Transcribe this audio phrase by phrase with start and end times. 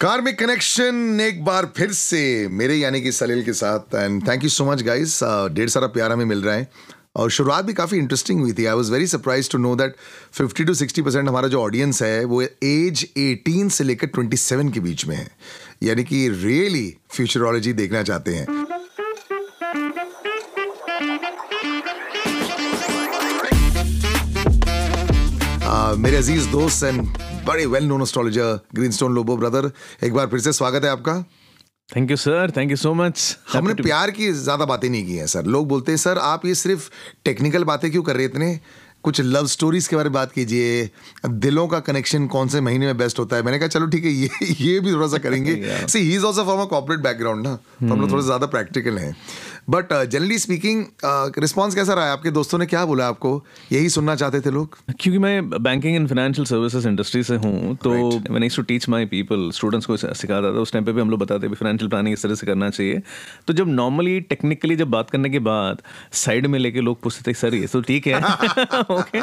[0.00, 4.48] कार्मिक कनेक्शन एक बार फिर से मेरे यानी कि सलील के साथ and thank you
[4.48, 5.18] so much guys
[5.52, 6.70] ढेर सारा प्यार हमें मिल रहा है।
[7.16, 9.94] और शुरुआत भी काफ़ी इंटरेस्टिंग हुई थी। I was very surprise to know that
[10.34, 14.80] 50 to 60 percent हमारा जो ऑडियंस है, वो एज 18 से लेकर 27 के
[14.80, 15.28] बीच में है।
[15.82, 18.46] यानी कि रियली फ्यूचरोलॉजी देखना चाहते हैं।
[25.98, 27.06] मेरे अज़ीज़ दोस्त एंड
[27.48, 29.70] बड़े well known astrologer Greenstone Lobo brother
[30.04, 31.12] एक बार फिर से स्वागत है आपका।
[31.88, 35.26] Thank you sir thank you so much हमने प्यार की ज़्यादा बातें नहीं की हैं
[35.26, 36.90] सर लोग बोलते हैं सर आप ये सिर्फ़
[37.24, 38.58] टेक्निकल बातें क्यों कर रहे इतने?
[39.04, 40.90] कुछ लव स्टोरीज के बारे में बात कीजिए।
[41.26, 43.42] दिलों का कनेक्शन कौन से महीने में बेस्ट होता है?
[43.42, 44.28] मैंने कहा चलो ठीक है ये
[44.60, 45.54] ये भी थोड़ा सा करेंगे.
[45.86, 48.98] See he is also from a corporate background ना तो हम लोग थोड़ा ज़्यादा प्रैक्टिकल
[48.98, 49.16] हैं।
[49.68, 50.84] बट जनरली स्पीकिंग
[51.38, 52.04] रिस्पॉन्स कैसा रहा?
[52.04, 53.44] है आपके दोस्तों ने क्या बोला आपको?
[53.72, 54.76] यही सुनना चाहते थे लोग?
[54.90, 57.90] क्योंकि मैं banking and financial services industry से हूँ तो
[58.30, 61.20] मैंने to teach my people students को सिखाता था उस टाइम पे भी हम लोग
[61.20, 63.02] बताते फाइनेंशियल प्लानिंग इस तरह से करना चाहिए।
[63.46, 67.34] तो जब नॉर्मली टेक्निकली जब बात करने के बाद साइड में लेके लोग पूछते थे
[67.34, 68.16] सर ये तो ठीक है।
[68.90, 69.20] ओके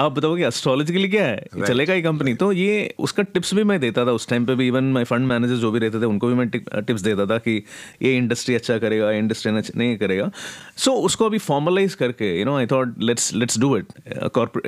[0.00, 1.42] आप बताओ कि एस्ट्रोलॉजी के लिए क्या है?
[1.44, 1.66] right.
[1.68, 4.66] चलेगा ये कंपनी तो ये उसका टिप्स भी मैं देता था उस टाइम पे भी
[4.68, 7.62] इवन माई फंड मैनेजर जो भी रहते थे उनको भी मैं टिप्स देता था कि
[8.02, 10.30] ये इंडस्ट्री अच्छा करेगा इंडस्ट्री नहीं करेगा।
[10.76, 13.86] सो so, उसको अभी फॉर्मलाइज करके you know I thought let's let's do it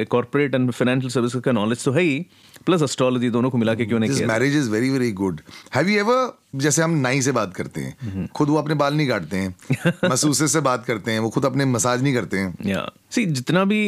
[0.08, 2.18] corporate and financial service का नॉलेज तो है ही
[2.66, 4.26] प्लस एस्ट्रोलॉजी दोनों को मिला के क्यों नहीं किया?
[4.28, 5.40] Marriage is very very good
[5.74, 8.94] have you ever जैसे हम नाई से बात करते हैं हम्म। खुद वो अपने बाल
[8.94, 12.54] नहीं काटते हैं मसूसे से बात करते हैं वो खुद अपने मसाज नहीं करते हैं
[12.66, 13.80] या सी जितना भी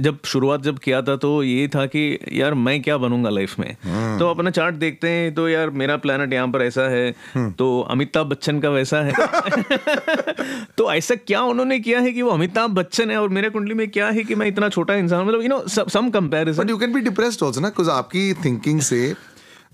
[0.00, 2.02] जब शुरुआत जब किया था तो ये था कि
[2.32, 5.96] यार मैं क्या बनूँगा लाइफ में हम्म। तो अपना चार्ट देखते हैं तो यार मेरा
[5.98, 9.12] प्लानट यहाँ पर ऐसा है हम्म। तो अमिताभ बच्चन का वैसा है
[10.78, 13.88] तो ऐसा क्या उन्होंने किया है कि वो अमिताभ बच्चन है और मेरे कुंडली में
[13.90, 17.00] क्या है कि मैं इतना छोटा इंसान मतलब you know some comparison you can be
[17.02, 19.02] depressed also ना बिकॉज़ आपकी थिंकिंग से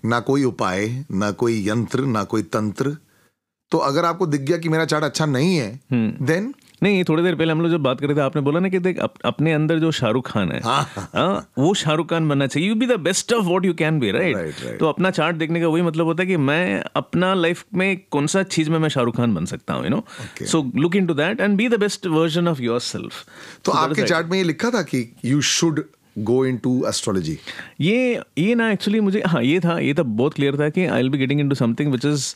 [0.05, 2.97] ना कोई उपाय ना कोई यंत्र ना कोई तंत्र।
[3.73, 7.23] तो अगर आपको दिख गया कि मेरा चार्ट अच्छा नहीं है देन हम्म। नहीं थोड़ी
[7.23, 9.15] देर पहले हम लोग जब बात कर रहे थे आपने बोला ना कि देख अप,
[9.25, 12.87] अपने अंदर जो शाहरुख खान है हाँ, हाँ, वो शाहरुख खान बनना चाहिए। You be
[12.87, 16.06] the best of what you can be right तो अपना चार्ट देखने का वही मतलब
[16.06, 19.44] होता है कि मैं अपना लाइफ में कौन सा चीज़ में मैं शाहरुख खान बन
[19.53, 20.05] सकता हूँ you know
[20.47, 23.25] so look into that and be the best version of yourself
[23.65, 25.84] तो आपके चार्ट में ये लिखा था कि you should
[26.19, 27.37] go into astrology
[27.81, 31.03] ये ये ना एक्चुअली मुझे हाँ ये था ये तो बहुत क्लियर था कि I
[31.03, 32.34] will be getting into something which is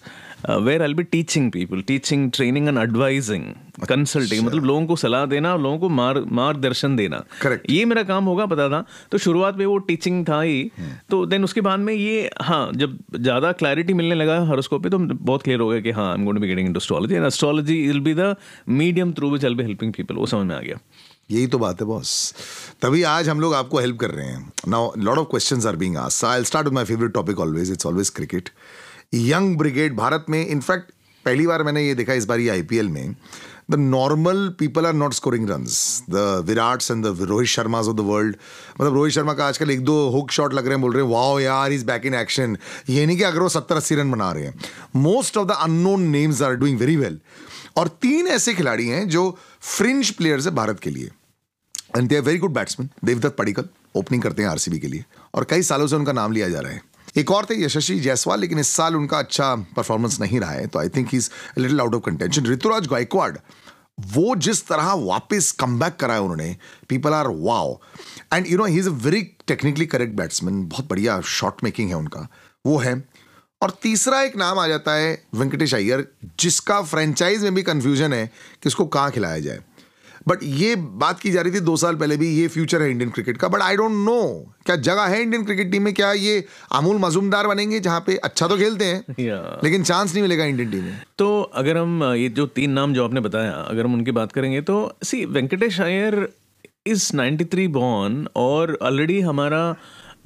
[0.51, 3.45] where I be teaching people teaching training and advising
[3.89, 8.25] consulting मतलब लोगों को सलाह देना लोगों को मार मार्गदर्शन देना। करेक्ट ये मेरा काम
[8.25, 11.11] होगा पता था। तो शुरुआत में वो टीचिंग था ही। hmm.
[11.11, 14.99] तो देन उसके बाद में ये हाँ जब ज़्यादा क्लैरिटी मिलने लगा हरोस्कोप पे तो
[14.99, 17.27] बहुत क्लियर हो गया कि हाँ I am going to be getting into astrology and
[17.27, 18.35] astrology will be the
[18.69, 20.79] medium through which I be helping people वो समझ में आ गया।
[21.31, 22.35] यही तो बात है बॉस
[22.83, 24.53] तभी आज हम लोग आपको हेल्प कर रहे हैं.
[24.69, 28.11] Now lot of question are asked I start with my favourite topic always it's always
[28.11, 28.49] cricket
[29.15, 30.93] young brigade Bharat में इनफैक्ट
[31.25, 33.15] पहली बार मैंने ये देखा इस बार ये आईपीएल में
[33.71, 35.65] the normal people are not scoring run
[36.11, 38.37] the Virats and the Rohit Sharma of the world
[38.81, 41.11] मतलब रोहित शर्मा का आजकल एक दो हुक शॉट लग रहे हैं, बोल रहे हैं
[41.11, 42.57] वाओ यार इज़ बैक इन एक्शन
[42.89, 44.61] ये नहीं कि अगर वो सत्तर अस्सी रन बना रहे हैं.
[44.97, 47.21] Most of the unknown names are doing very well
[47.77, 51.11] और तीन ऐसे खिलाड़ी हैं जो फ्रिंज प्लेयर्स है भारत के लिए।
[51.97, 55.05] And they are very good batsman Devdutt Padikkal opening करते हैं आरसीबी के लिए,
[55.35, 56.83] और कई सालों से उनका नाम लिया जा रहा है।
[57.17, 60.79] एक और थे यशस्वी जायसवाल, लेकिन इस साल उनका अच्छा परफॉर्मेंस नहीं रहा है तो
[60.79, 63.39] I think is little out of contention Ruturaj Gaikwad,
[64.07, 66.57] वो जिस तरह वापस कम बैक करा है उन्होंने
[66.89, 67.79] people are wow
[68.33, 71.97] and you know he is a very technically correct batsman बहुत बढ़िया शॉट मेकिंग है
[71.97, 72.29] उनका।
[72.65, 72.95] वो है
[73.65, 76.07] और तीसरा एक नाम आ जाता है वेंकटेश अय्यर
[76.41, 78.27] जिसका फ्रेंचाइज में भी कंफ्यूजन है
[78.63, 79.61] कि उसको कहाँ खिलाया जाए।
[80.29, 83.11] बट ये बात की जा रही थी दो साल पहले भी ये फ्यूचर है इंडियन
[83.11, 84.21] क्रिकेट का बट आई डोंट नो
[84.67, 88.49] क्या जगह है इंडियन क्रिकेट टीम में क्या ये अमूल मजूमदार बनेंगे जहाँ पे अच्छा
[88.49, 89.05] तो खेलते हैं
[89.65, 93.05] लेकिन चांस नहीं मिलेगा इंडियन टीम में। तो अगर हम ये जो तीन नाम जो
[93.05, 96.29] आपने बताया अगर हम उनकी बात करेंगे तो see Venkatesh Iyer
[96.87, 99.63] is 93 born और ऑलरेडी हमारा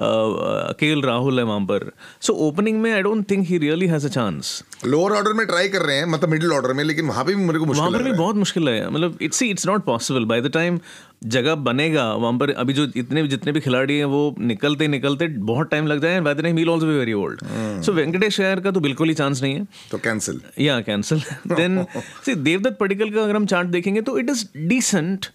[0.01, 4.11] के राहुल है वहाँ पर। सो ओपनिंग में I don't think he really has a
[4.11, 7.35] chance lower order में ट्राई कर रहे हैं मतलब मिडिल ऑर्डर में लेकिन वहाँ पे
[7.35, 10.25] भी मेरे को मुश्किल वहाँ पर भी बहुत मुश्किल है। मतलब it's it's not possible
[10.25, 10.79] by the time
[11.27, 15.71] जगह बनेगा वहाँ पर अभी जो इतने जितने भी खिलाड़ी हैं वो निकलते निकलते बहुत
[15.71, 17.41] टाइम लग जाए by the time be very old
[17.85, 21.85] so Venkatesh Iyer का तो बिल्कुल ही चांस नहीं है। तो कैंसिल या cancel then
[22.25, 25.27] see Devdutt Padikkal का अगर हम चार्ट देखेंगे तो it is decent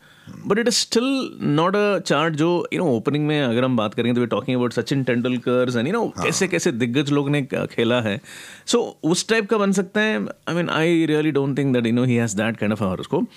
[0.47, 3.93] but it is still not a chart जो यू नो ओपनिंग में अगर हम बात
[3.93, 7.41] करेंगे तो we talking about Sachin Tendulkar and you know कैसे कैसे दिग्गज लोग ने
[7.71, 8.19] खेला है।
[8.65, 11.85] सो so, उस टाइप का बन सकता है। I mean I really don't think that
[11.85, 13.27] you know he has that kind of horoscope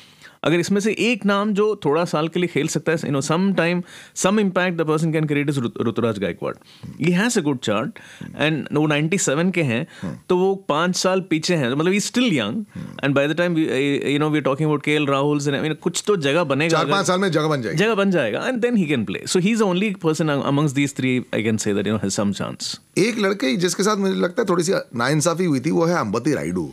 [0.47, 3.21] अगर इसमें से एक नाम जो थोड़ा साल के लिए खेल सकता है you know
[3.21, 3.83] some time
[4.15, 6.55] some impact the person can create is Ruturaj Gaikwad
[7.01, 7.99] he has a good chart
[8.37, 9.87] and वो 97 के हैं
[10.29, 12.65] तो वो पाँच साल पीछे हैं मतलब he still young
[13.05, 16.79] and by the time you know we talking about KL Rahul कुछ तो जगह बनेगा
[16.79, 19.23] चार पाँच साल में जगह बन जाएगी। जगह बन जाएगा and then he can play
[19.27, 22.13] so he is only person amongst these three I can say that you know has
[22.13, 25.85] some chance एक लड़के जिसके साथ मुझे लगता है थोड़ी सी नाइंसाफी हुई थी वो
[25.85, 26.73] है अंबती राइडू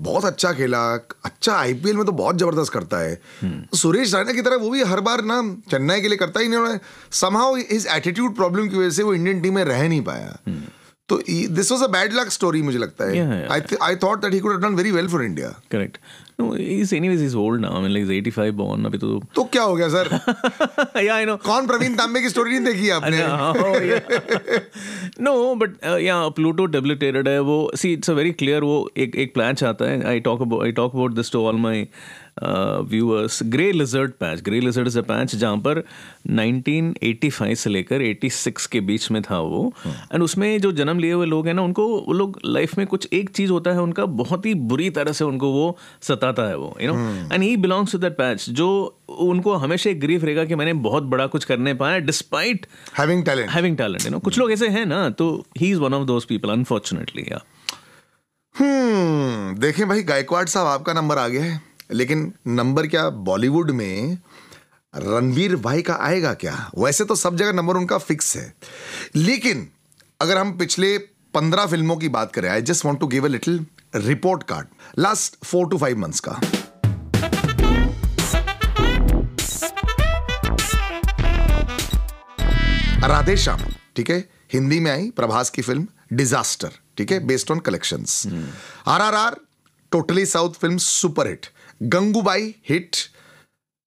[0.00, 0.80] बहुत अच्छा खेला
[1.24, 3.20] अच्छा आईपीएल में तो बहुत ज़बरदस्त करता है।
[3.74, 5.40] सुरेश रैना की तरह वो भी हर बार ना
[5.70, 6.78] चेन्नई के लिए करता ही नहीं
[7.14, 10.36] समाउ इस एटीट्यूड प्रॉब्लम की वजह से वो इंडियन टीम में रह नहीं पाया।
[11.08, 14.40] तो this was a bad luck story मुझे लगता है। I I thought that he
[14.40, 15.98] could have done very well for India correct
[16.40, 17.72] No, he's anyways he's old now.
[17.72, 18.86] I mean, 85 born.
[18.86, 20.08] अभी तो तो क्या हो गया सर
[20.96, 21.36] yeah, I know.
[21.46, 23.22] कौन प्रवीण तांबे की स्टोरी नहीं देखी आपने
[23.62, 24.04] oh, yeah.
[25.20, 30.64] no, but uh, yeah, Pluto debilitated है वो एक एक प्लान है I talk about
[30.66, 31.86] I talk about this to all
[32.42, 35.82] viewers grey lizard patch grey lizard is a patch जहाँ पर
[36.30, 41.12] 1985 से लेकर 86 के बीच में था वो एंड हाँ। उसमें जो जन्म लिए
[41.12, 44.04] हुए लोग हैं ना उनको वो लोग लाइफ में कुछ एक चीज़ होता है उनका
[44.04, 45.78] बहुत ही बुरी तरह से उनको वो
[46.32, 46.98] सताता है वो you know
[47.34, 51.02] and he belongs to that patch जो उनको हमेशा एक ग्रीफ रहेगा कि मैंने बहुत
[51.02, 52.66] बड़ा कुछ करने पाया despite
[52.98, 55.94] having talent having talent you know कुछ लोग ऐसे हैं ना तो he is one
[55.94, 57.44] of those people unfortunately yeah
[58.58, 64.18] hmm देखें भाई गायकवाड़ साहब आपका नंबर आ गया है लेकिन नंबर क्या बॉलीवुड में
[64.96, 66.70] रणवीर भाई का आएगा क्या?
[66.78, 68.54] वैसे तो सब जगह नंबर उनका फिक्स है।
[69.16, 69.68] लेकिन
[70.20, 70.98] अगर हम पिछले
[71.34, 74.66] पंद्रह फ़िल्मों की बात करें I just want to give a little report card
[74.98, 76.40] last four to five months का
[83.08, 83.60] राधे श्याम
[83.96, 84.18] ठीक है?
[84.52, 87.18] हिंदी में आई प्रभास की फ़िल्म डिजास्टर ठीक है?
[87.26, 88.04] Based on collection
[88.88, 89.36] R R R
[89.92, 91.46] totally south film super hit
[91.82, 92.96] Gangubai hit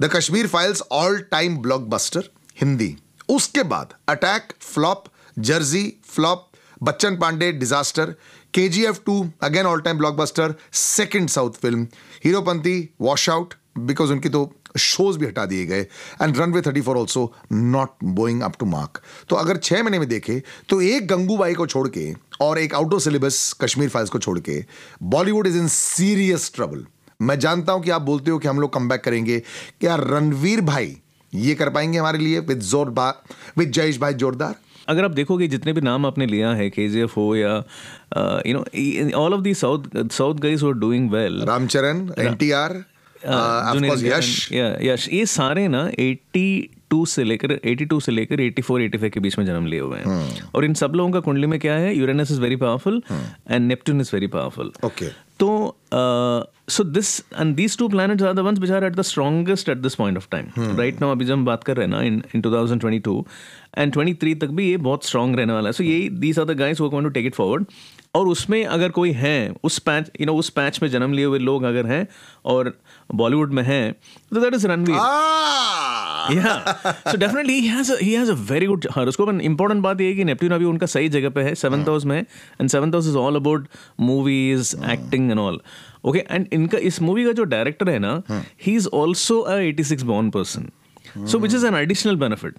[0.01, 2.29] the Kashmir files all time blockbuster
[2.61, 2.95] Hindi.
[3.29, 5.03] उसके बाद attack flop
[5.39, 6.47] Jersey flop
[6.83, 8.13] Bachchan Pandey disaster
[8.53, 11.87] K G F two again all time blockbuster second south film
[12.25, 15.81] Heropanti wash out because उनकी तो shows भी हटा दिए गए.
[16.21, 20.07] And runway thirty four also not going up to mark तो अगर छह महीने में
[20.09, 24.19] देखे तो एक गंगूबाई को छोड़ के और एक out of syllabus Kashmir files को
[24.19, 24.63] छोड़ के
[25.03, 26.85] Bollywood is in serious trouble
[27.21, 29.39] मैं जानता हूँ कि आप बोलते हो कि हम लोग कम बैक करेंगे.
[29.81, 30.97] क्या रणवीर भाई
[31.33, 33.21] ये कर पाएँगे हमारे लिए विद जोरदार
[33.57, 34.55] विद जयेश भाई जोरदार?
[34.91, 37.55] अगर आप देखोगे जितने भी नाम आपने लिया है के जी एफ़ हो या
[38.47, 38.65] you know
[39.17, 42.83] all of the south south guys were doing well Ram Charan N T R
[44.05, 44.49] Yash
[44.83, 49.37] Yash ये सारे ना एट्टी टू से लेकर 82 से लेकर 84 85 के बीच
[49.37, 50.55] में जन्म लिए हुए हैं। hmm.
[50.55, 51.95] और इन सब लोगों का कुंडली में क्या है?
[51.97, 53.01] Uranus is very powerful
[53.51, 55.07] and Neptune is very powerful okay
[55.93, 59.95] so this and these two are the ones which are at the strongest at this
[59.95, 62.41] point of time right now अभी जब हम बात कर रहे हैं ना इन इन
[62.41, 63.23] 2022
[63.77, 66.75] एंड 23 तक भी ये बहुत स्ट्रॉन्ग रहने वाला है। सो ये these are the
[66.81, 67.65] who going to take it forward
[68.15, 71.39] और उसमें अगर कोई है उस पैच यू नो उस पैच में जन्म लिए हुए
[71.39, 72.07] लोग अगर हैं
[72.45, 72.77] और
[73.15, 73.93] बॉलीवुड में हैं
[74.33, 74.95] तो that is Ranveer
[76.29, 76.55] yeah
[77.07, 80.13] so definitely he has he has a very good हर उसको इंपॉर्टेंट बात ये है
[80.15, 83.35] कि अभी उनका सही जगह पे है सेवंथ हाउस में and seventh house is all
[83.35, 83.67] about
[83.99, 85.59] movies acting and all
[86.03, 88.21] okay and इनका इस मूवी का जो डायरेक्टर है ना
[88.61, 88.75] he.
[88.75, 90.69] Is also a 86 born person
[91.17, 92.55] so which is an additional benefit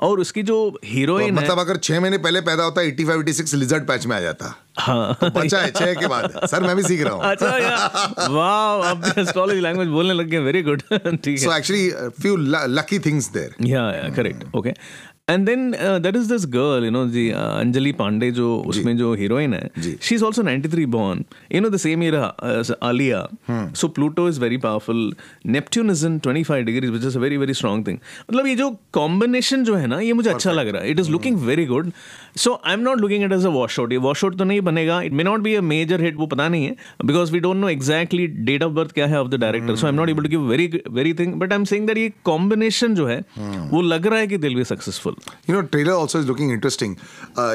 [0.00, 3.54] और उसकी जो हीरोइन तो मतलब अगर छह महीने पहले पैदा होता है 85 86
[3.54, 6.82] लिजर्ड पैच में आ जाता। हाँ। तो बचा है छह के बाद। सर मैं भी
[6.82, 11.56] सीख रहा हूँ। अच्छा वाह एस्ट्रोलॉजी लैंग्वेज बोलने लग गए। वेरी गुड ठीक है। So
[11.56, 11.90] actually
[12.22, 12.36] few
[12.78, 14.74] lucky things there yeah correct okay
[15.30, 15.70] and then
[16.02, 20.14] that is this girl you know जी अंजलि पांडे जो उसमें जो हीरोइन है she
[20.14, 22.14] is also ninety three born you know the same year
[22.82, 25.12] Alia so Pluto is very powerful
[25.46, 27.98] Neptune is in twenty five degrees which is a very very strong thing
[28.30, 30.90] मतलब ये जो combination जो है ना ये मुझे अच्छा लग रहा है.
[30.90, 31.90] It is looking very good
[32.36, 34.60] so I am not looking it as a wash out ये वॉश आउट तो नहीं
[34.60, 35.00] बनेगा.
[35.02, 37.68] It may not be a major hit वो पता नहीं है because we don't know
[37.68, 40.28] exactly date of birth क्या है of the director so I am not able to
[40.28, 43.70] give very very thing but I am saying that ये combination जो है hmm.
[43.72, 45.16] वो लग रहा है कि will be successful
[45.50, 46.96] you know trailer also is looking interesting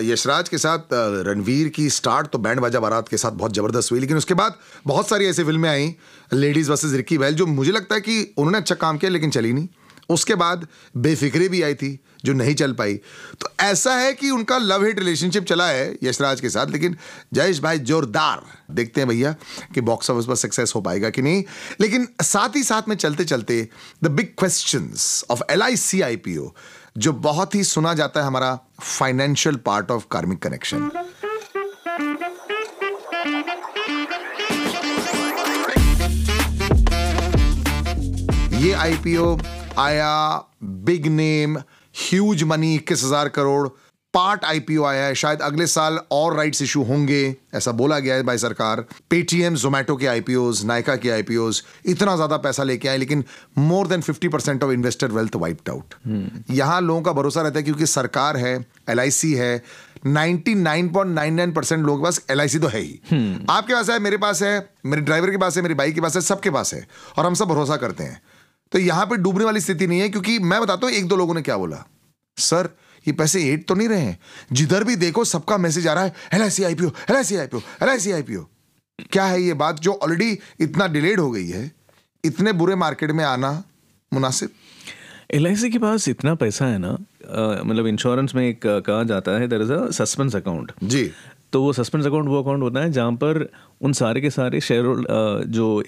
[0.10, 3.92] Yashraj के साथ uh, रणवीर की स्टार्ट तो बैंड बाजा बारात के साथ बहुत ज़बरदस्त
[3.92, 5.96] हुई लेकिन उसके बाद बहुत सारी ऐसी फ़िल्में आई
[6.34, 9.54] लेडीज़ वर्सेज रिक्की बैल जो मुझे लगता है कि उन्होंने अच्छा काम किया लेकिन चली
[9.54, 9.68] नहीं।
[10.10, 10.68] उसके बाद
[10.98, 12.96] बेफिक्री भी आई थी जो नहीं चल पाई।
[13.42, 16.98] तो ऐसा है कि उनका लव हिट रिलेशनशिप चला है यशराज के साथ लेकिन
[17.34, 19.36] जयेश भाई जोरदार। देखते हैं भैया
[19.74, 21.44] कि बॉक्स ऑफ़िस पर सक्सेस हो पाएगा कि नहीं।
[21.82, 23.68] लेकिन साथ ही साथ में चलते चलते
[24.04, 24.90] the big question
[25.32, 26.50] of L I C I P O
[26.96, 30.90] जो बहुत ही सुना जाता है हमारा financial part of karmic connection
[38.56, 39.38] ये आईपीओ
[39.80, 40.14] आया
[40.86, 41.58] बिग नेम
[41.96, 43.68] ह्यूज मनी इक्कीस हज़ार करोड़
[44.14, 48.24] पार्ट आईपीओ आया है शायद अगले साल और राइट्स इशू होंगे ऐसा बोला गया है
[48.24, 53.24] बाय सरकार। पेटीएम जोमेटो के आईपीओज नायका के आईपीओज इतना ज़्यादा पैसा लेके आए लेकिन
[53.60, 55.94] more than 50 percent of investor wealth wiped out
[56.52, 58.54] यहाँ लोगों का भरोसा रहता है क्योंकि सरकार है
[58.90, 59.64] एल है
[60.08, 63.00] 99.99 परसेंट लोगों के पास LIC तो है ही।
[63.50, 66.16] आपके पास है मेरे पास है मेरे ड्राइवर के पास है मेरी बाइक के पास
[66.16, 66.86] है सबके पास है
[67.18, 68.22] और हम सब भरोसा करते हैं।
[68.72, 71.34] तो यहाँ पे डूबने वाली स्थिति नहीं है क्योंकि मैं बताता हूँ एक दो लोगों
[71.34, 71.84] ने क्या बोला।
[72.38, 72.70] सर
[73.08, 74.18] ये पैसे एट तो नहीं रहे हैं।
[74.52, 77.36] जिधर भी देखो सबका मैसेज आ रहा है L I C IPO L I C
[77.36, 78.46] IPO L I C IPO
[79.12, 81.72] क्या है ये बात जो ऑलरेडी इतना डिलेड हो गई है?
[82.26, 83.64] इतने बुरे मार्केट में आना
[84.14, 84.50] मुनासिब?
[85.36, 86.92] LIC के पास इतना पैसा है ना
[87.64, 91.12] मतलब इंश्योरेंस में एक कहा जाता है there is a suspense account जी।
[91.54, 93.48] तो वो सस्पेंस अकाउंट वो अकाउंट होता है जहाँ पर
[93.82, 94.86] उन सारे के सारे शेयर
[95.48, 95.84] जो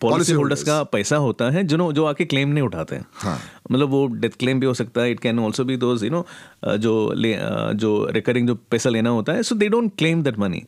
[0.00, 3.38] पॉलिसी होल्डर्स का पैसा होता है जिनों जो आके क्लेम नहीं उठाते हैं। हाँ।
[3.72, 6.24] मतलब वो डेथ क्लेम भी हो सकता है इट कैन ऑल्सो भी दोज यू नो
[6.78, 7.36] जो ले
[7.74, 10.62] जो रिकरिंग जो पैसा लेना होता है so they don't claim that money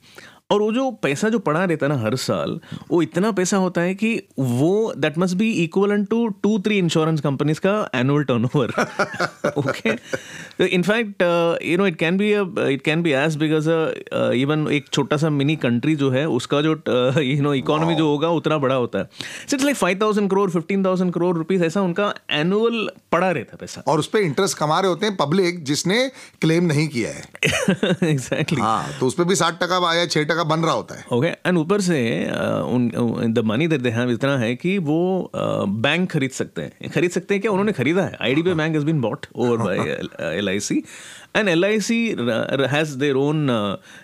[0.53, 3.81] और वो जो पैसा जो पड़ा रहता है ना हर साल वो इतना पैसा होता
[3.81, 8.73] है कि वो that must be equal to two three insurance companies का annual turnover
[9.59, 9.91] okay
[10.67, 11.23] in fact
[11.65, 12.33] you know it can be
[12.73, 13.69] it can be as big as
[14.15, 16.73] even एक छोटा सा मिनी कंट्री जो है उसका जो
[17.21, 19.09] यू नो इकोनॉमी जो होगा उतना बड़ा होता है.
[19.53, 23.83] It's like five thousand crore fifteen thousand crore rupees ऐसा उनका एनुअल पड़ा रहता पैसा.
[23.87, 26.09] और उस पर इंटरेस्ट कमा रहे होते हैं पब्लिक जिसने
[26.41, 27.23] क्लेम नहीं किया है.
[27.23, 28.61] Exactly exactly.
[28.61, 31.59] हाँ तो उस पर भी साठ टका छह टका बन रहा होता है। ओके एंड
[31.59, 36.63] ऊपर से on the money that they have इतना है कि वो बैंक खरीद सकते
[36.63, 37.51] हैं। खरीद सकते हैं क्या?
[37.51, 40.83] उन्होंने खरीदा है। IDB bank has been bought over by LIC
[41.37, 42.01] and LIC
[42.73, 43.49] has their own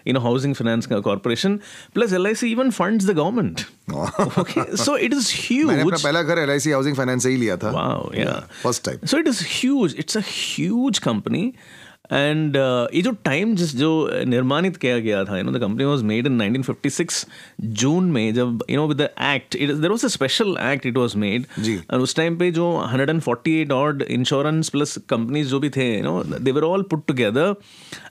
[0.07, 1.57] you know housing finance corporation
[1.95, 3.61] plus LIC even funds the government
[4.39, 7.31] okay so it is मैंने अपना ह्यूज पहला घर L I C housing finance से
[7.31, 8.41] ही लिया था। Wow, yeah.
[8.63, 9.93] First time So it is huge.
[10.03, 11.45] It's a huge company.
[12.13, 12.57] And
[12.95, 13.89] ये जो टाइम जिस जो
[14.27, 17.25] निर्माणित किया गया था you know the company was made in 1956
[17.81, 20.97] जून में जब you know with the act it there was a special act it
[20.97, 21.45] was made
[21.91, 26.23] और उस टाइम पे जो 148 ऑड इंश्योरेंस प्लस कंपनीज़ जो भी थे you know
[26.25, 27.55] they were all put together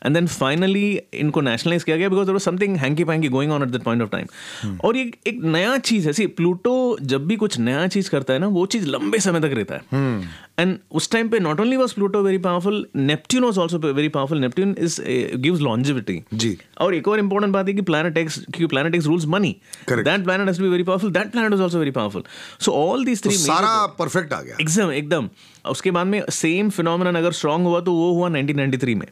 [0.06, 3.64] and then finally इनको नेशनलाइज किया गया because there was something hanky panky going on
[3.64, 7.36] at that point of time और ये एक नया चीज़ है। सी प्लूटो जब भी
[7.36, 11.10] कुछ नया चीज़ करता है ना वो चीज़ लंबे समय तक रहता है। एंड उस
[11.12, 15.02] टाइम पे not only was Pluto very powerful Neptune was also very powerful Neptune is
[15.38, 19.06] gives longevity जी। और एक और इंपॉर्टेंट बात है कि प्लैनेट एक्स क्योंकि planet X
[19.06, 19.56] rules money
[19.90, 20.04] Correct.
[20.06, 22.24] That planet has to be very powerful that planet is also very powerful
[22.60, 25.30] so all these two three सारा perfect आ गया। एकदम एकदम.
[25.70, 29.08] उसके बाद में सेम फिनोमिनन अगर स्ट्रांग हुआ तो वो हुआ 1993 में.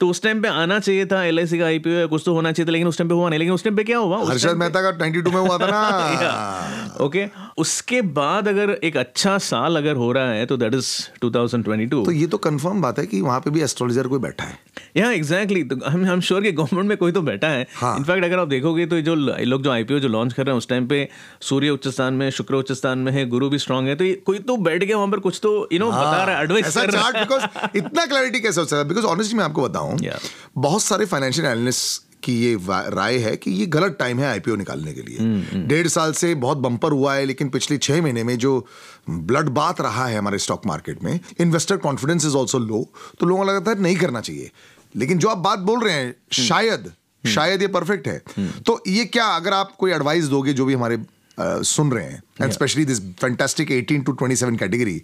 [0.00, 2.66] तो उस टाइम पे आना चाहिए था एल का आईपीओ या कुछ तो होना चाहिए
[2.68, 4.18] था लेकिन उस टाइम पे हुआ नहीं। लेकिन उस टाइम पे क्या हुआ?
[4.28, 7.26] हर्षद मेहता का 92 में हुआ था ना। ओके
[7.58, 10.90] उसके बाद अगर एक अच्छा साल अगर हो रहा है तो दैट इज़
[11.24, 14.58] 2022 तो ये तो कंफर्म बात है कि वहाँ पे भी एस्ट्रोलॉजर कोई बैठा है।
[14.96, 18.24] या एग्जैक्टली तो हम हम श्योर कि गवर्नमेंट में कोई तो बैठा है। हाँ। इनफैक्ट
[18.24, 20.86] अगर आप देखोगे तो जो लोग जो आईपीओ जो लॉन्च कर रहे हैं उस टाइम
[20.86, 21.08] पे
[21.40, 24.38] सूर्य उच्च स्थान में शुक्र उच्च स्थान में है गुरु भी स्ट्रांग है तो कोई
[24.40, 27.70] तो बैठ गया वहाँ पर कुछ तो यू नो बता रहा है एडवाइस रहा है।
[27.76, 28.88] इतना क्लैरिटी कैसे हो सकता है?
[28.88, 30.18] बिकॉज़ ऑनेस्टली मैं आपको बताऊँ Yeah.
[30.58, 34.92] बहुत सारे फाइनेंशियल एनालिस्ट की ये राय है कि ये गलत टाइम है आईपीओ निकालने
[34.92, 38.66] के लिए। डेढ़ साल से बहुत बम्पर हुआ है लेकिन पिछले छह महीने में जो
[39.10, 42.82] ब्लड बात रहा है हमारे स्टॉक मार्केट में investor confidence is also low
[43.20, 44.50] तो लोगों को लगता है नहीं करना चाहिए।
[44.96, 46.92] लेकिन जो आप बात बोल रहे हैं शायद
[47.24, 48.22] शायद ये परफेक्ट है।
[48.60, 50.96] तो ये क्या अगर आप कोई एडवाइस दोगे जो भी हमारे
[51.38, 54.94] सुन रहे हैं and specially this fantastic 18 to 27 category.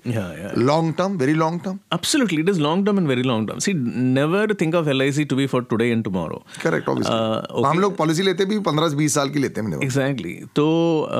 [0.63, 3.61] Long term very long term Absolutely, it is long term and very long term.
[3.67, 3.75] See,
[4.17, 6.41] never think of LIC to be for today and tomorrow.
[6.63, 9.85] Correct Uh, obviously हम लोग policy लेते भी पंद्रह बीस साल की लेते हैं minimum.
[9.85, 10.67] एग्जैक्टली तो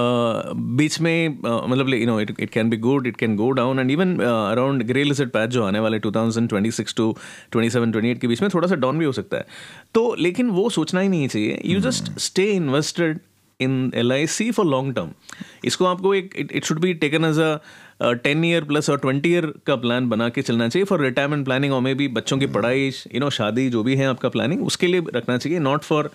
[0.01, 3.51] uh, बीच में uh, मतलब you know it it can be good it can go
[3.61, 7.15] down and even around grey lizard patch जो आने वाले 2026 टू
[7.57, 9.47] 27 28 के बीच में थोड़ा सा डाउन भी हो सकता है
[9.95, 13.21] तो लेकिन वो सोचना ही नहीं चाहिए you just stay invested
[13.61, 15.11] in L I C for long term
[15.65, 19.47] इसको आपको एक it should be taken as a ten year plus और ट्वेंटी ईयर
[19.67, 22.93] का प्लान बना के चलना चाहिए फॉर रिटायरमेंट प्लानिंग और मे बी बच्चों की पढ़ाई
[23.15, 26.11] यू नो शादी जो भी है आपका प्लानिंग उसके लिए रखना चाहिए not for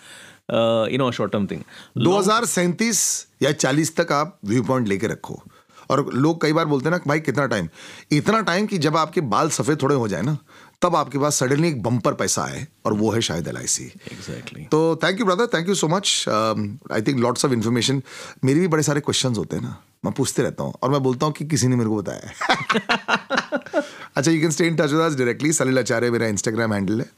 [0.91, 1.61] you know short term thing
[1.97, 5.43] 2037 या 40 तक आप व्यू पॉइंट लेके रखो।
[5.89, 7.67] और लोग कई बार बोलते हैं ना भाई कितना टाइम
[8.11, 10.37] इतना टाइम कि जब आपके बाल सफ़ेद थोड़े हो जाए ना
[10.83, 13.83] तब आपके पास सडनली एक बम्पर पैसा आए और वो है शायद एल आई सी
[13.83, 18.01] एग्जैक्टली तो thank you brother thank you so much I think lots of information
[18.43, 21.25] मेरे भी बड़े सारे क्वेश्चन होते हैं ना। मैं पूछते रहता हूँ और मैं बोलता
[21.25, 22.33] हूँ कि किसी ने मेरे को बताया है।
[24.15, 27.11] अच्छा you can stay in touch with directly Salil Acharya मेरा इंस्टाग्राम हैंडल है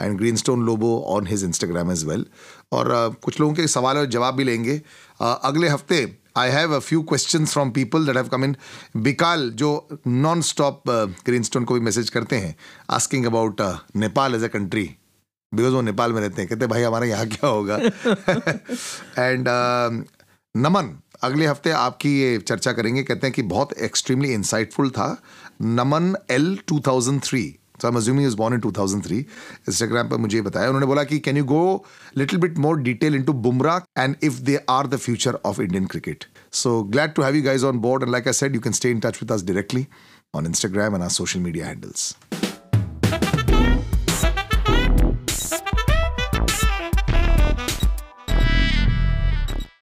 [0.00, 2.26] and Greenstone Lobo on his Instagram as well
[2.72, 6.76] और uh, कुछ लोगों के सवाल और जवाब भी लेंगे। Uh, अगले हफ़्ते I have
[6.76, 8.56] a few questions from people that have come in
[8.96, 10.82] बिकाल जो नॉन स्टॉप
[11.24, 12.56] ग्रीनस्टोन को भी मैसेज करते हैं
[12.90, 13.60] asking about
[13.96, 14.96] Nepal as a country
[15.54, 17.76] because वो नेपाल में रहते हैं, कहते हैं, भाई, हमारा यहाँ क्या होगा?
[19.18, 19.46] एंड
[20.56, 25.22] नमन, अगले हफ़्ते आपकी ये चर्चा करेंगे, कहते हैं कि बहुत एक्सट्रीमली इंसाइटफुल था।
[25.62, 29.18] Naman L 2003 so I assuming is born in 2003
[29.68, 31.62] Instagram पर मुझे बताया। उन्होंने बोला कि can you go
[32.16, 36.24] little bit more detail into Bumrah and if they are the future of Indian cricket
[36.62, 38.90] so glad to have you guys on board and like I said you can stay
[38.90, 39.86] in touch with us directly
[40.34, 42.14] on Instagram and our social media handles.